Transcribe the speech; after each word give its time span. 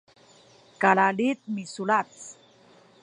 kalalid 0.81 1.39
misulac 1.55 2.11